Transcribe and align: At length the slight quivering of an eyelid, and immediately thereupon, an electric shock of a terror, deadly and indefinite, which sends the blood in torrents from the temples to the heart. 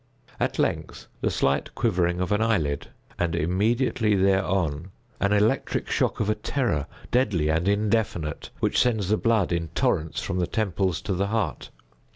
At 0.39 0.57
length 0.57 1.05
the 1.21 1.29
slight 1.29 1.75
quivering 1.75 2.21
of 2.21 2.31
an 2.31 2.41
eyelid, 2.41 2.87
and 3.19 3.35
immediately 3.35 4.15
thereupon, 4.15 4.89
an 5.19 5.31
electric 5.31 5.91
shock 5.91 6.19
of 6.19 6.27
a 6.27 6.33
terror, 6.33 6.87
deadly 7.11 7.49
and 7.49 7.67
indefinite, 7.67 8.49
which 8.61 8.79
sends 8.81 9.09
the 9.09 9.17
blood 9.17 9.51
in 9.51 9.67
torrents 9.75 10.19
from 10.19 10.39
the 10.39 10.47
temples 10.47 11.01
to 11.03 11.13
the 11.13 11.27
heart. 11.27 11.69